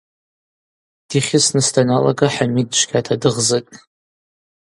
Дихьысныс 1.07 1.67
даналага 1.75 2.27
Хӏамид 2.33 2.69
чвгьата 2.77 3.15
дыгъзытӏ. 3.21 3.75